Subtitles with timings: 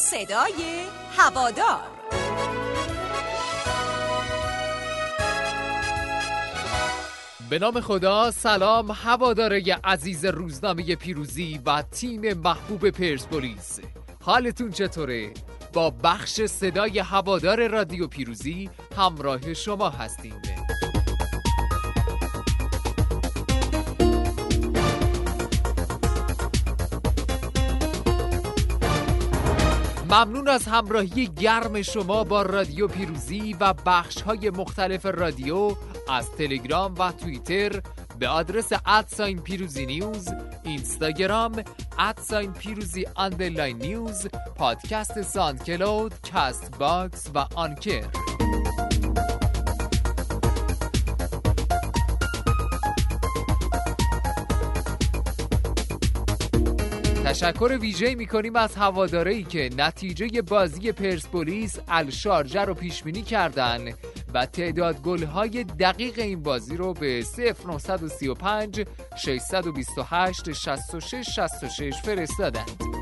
[0.00, 0.84] صدای
[1.16, 1.80] هوادار.
[7.50, 8.90] به نام خدا سلام.
[8.90, 13.80] هواداره عزیز روزنامه پیروزی و تیم محبوب پرسپولیس.
[14.22, 15.30] حالتون چطوره؟
[15.72, 20.42] با بخش صدای هوادار رادیو پیروزی همراه شما هستیم.
[30.10, 35.76] ممنون از همراهی گرم شما با رادیو پیروزی و بخش های مختلف رادیو
[36.08, 37.80] از تلگرام و توییتر
[38.18, 40.28] به آدرس at sign پیروزی news
[40.64, 41.62] اینستاگرام
[41.98, 44.26] at sign پیروزی underline news
[44.56, 48.29] پادکست SoundCloud Castbox و Anchor.
[57.30, 63.92] تشکر ویژه می‌کنیم از هوادارایی که نتیجه بازی پرسپولیس الشارجه رو پیش بینی کردن
[64.34, 67.24] و تعداد گل‌های دقیق این بازی رو به
[67.78, 68.84] 0935
[69.16, 72.99] 628 66 66 فرستادند.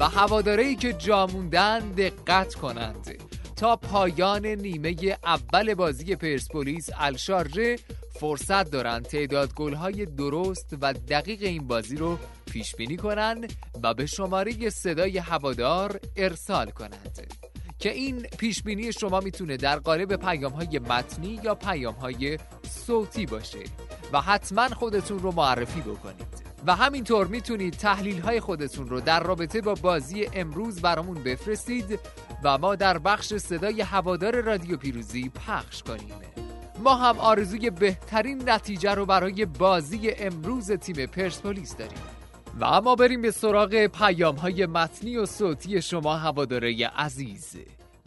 [0.00, 3.22] و هوادارایی که جاموندن دقت کنند.
[3.56, 7.76] تا پایان نیمه اول بازی پرسپولیس الشارژه
[8.20, 12.18] فرصت دارند تعداد گل‌های درست و دقیق این بازی رو
[12.52, 17.32] پیش بینی کنند و به شماره صدای هوادار ارسال کنند.
[17.78, 22.38] که این پیش بینی شما می‌تونه در قالب پیام های متنی یا پیام های
[22.86, 23.64] صوتی باشه
[24.12, 26.35] و حتما خودتون رو معرفی بکنید.
[26.66, 32.00] و همینطور می‌تونید تحلیل های خودتون رو در رابطه با بازی امروز برامون بفرستید
[32.42, 36.14] و ما در بخش صدای هوادار رادیو پیروزی پخش کنیم.
[36.78, 41.98] ما هم آرزوی بهترین نتیجه رو برای بازی امروز تیم پرسپولیس داریم.
[42.60, 47.56] و اما بریم به سراغ پیام های متنی و صوتی شما هواداره عزیز.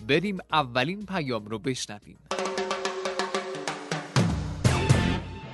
[0.08, 2.20] بریم اولین پیام رو بشنویم.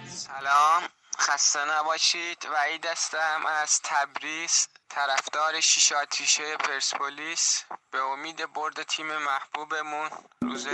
[0.06, 0.95] سلام.
[1.26, 2.46] خسته نباشید.
[2.54, 7.64] وعید هستم از تبریز طرفدار شیش آتیشه پرسپولیس.
[7.92, 10.10] به امید برد تیم محبوبمون
[10.42, 10.68] روز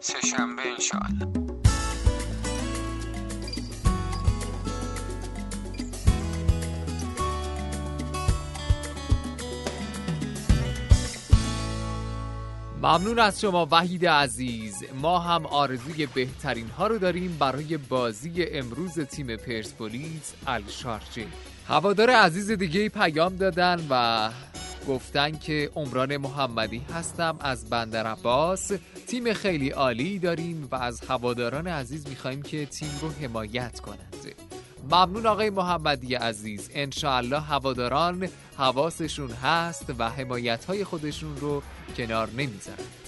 [0.00, 1.45] سهشنبه انشاءالله.
[12.86, 14.84] ممنون از شما وحید عزیز.
[14.94, 21.26] ما هم آرزوی بهترین ها رو داریم برای بازی امروز تیم پرسپولیس الشارجه.
[21.68, 24.30] هوادار عزیز دیگه پیام دادن و
[24.88, 27.36] گفتن که عمران محمدی هستم.
[27.40, 28.72] از بندر عباس
[29.06, 34.45] تیم خیلی عالی داریم و از هواداران عزیز می‌خوایم که تیم رو حمایت کنند.
[34.90, 36.70] ممنون آقای محمدی عزیز.
[36.74, 41.62] انشاءالله هواداران حواسشون هست و حمایت های خودشون رو
[41.96, 43.06] کنار نمی‌ذارند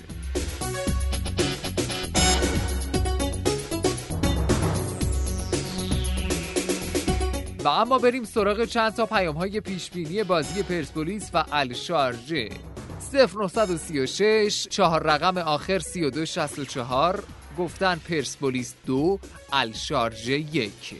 [7.64, 12.48] و اما بریم سراغ چند تا پیام های پیشبینی بازی پرسپولیس و الشارجه
[13.12, 17.24] 0936 چهار رقم آخر 3264
[17.58, 19.18] گفتن پرسپولیس دو
[19.52, 20.96] الشارجه یک.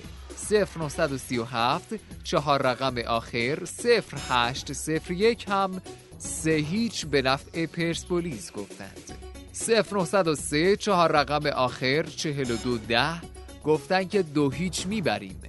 [0.51, 5.83] 0937 چهار رقم آخر 0801 هم
[6.19, 9.13] سه هیچ به نفع پرسپولیس گفتند.
[9.53, 13.23] 0903 چهار رقم آخر 4210
[13.65, 15.41] گفتن که دو هیچ می‌بریم.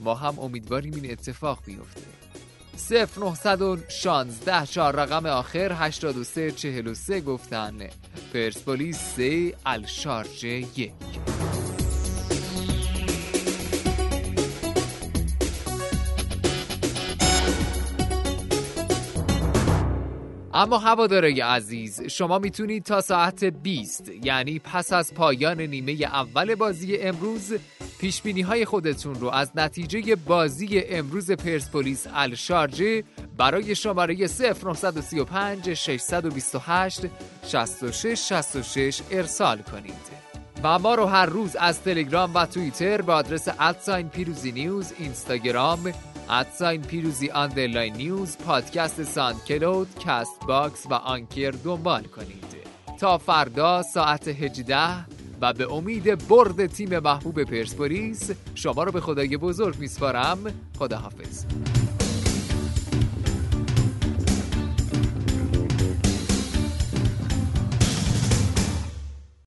[0.00, 2.00] ما هم امیدواریم این اتفاق بیفته.
[2.76, 7.78] 0916 چهار رقم آخر 8343 گفتن.
[8.32, 10.92] پرسپولیس 3 الشارجه 1
[20.56, 26.96] اما هواداره عزیز شما می‌تونید تا ساعت 20 یعنی پس از پایان نیمه اول بازی
[26.96, 27.52] امروز
[27.98, 33.04] پیش بینی های خودتون رو از نتیجه بازی امروز پرسپولیس الشارجه
[33.36, 37.00] برای شماره 0935 628
[37.46, 40.26] 66 66 ارسال کنید.
[40.62, 44.92] و ما رو هر روز از تلگرام و توییتر به آدرس at sign پیروزی news
[44.98, 45.92] اینستاگرام
[46.30, 52.56] at sign پیروزی underline news پادکست SoundCloud Castbox و Anchor دنبال کنید.
[53.00, 54.76] تا فردا ساعت 18
[55.40, 60.38] و به امید برد تیم محبوب پرسپولیس شما رو به خدای بزرگ میسپارم.
[60.78, 61.44] خداحافظ.